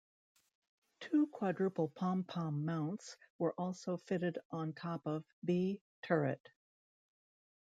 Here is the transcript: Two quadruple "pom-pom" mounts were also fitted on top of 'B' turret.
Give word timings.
Two 0.99 1.27
quadruple 1.27 1.89
"pom-pom" 1.89 2.65
mounts 2.65 3.17
were 3.37 3.53
also 3.55 3.97
fitted 3.97 4.39
on 4.49 4.73
top 4.73 5.05
of 5.05 5.23
'B' 5.45 5.79
turret. 6.01 6.49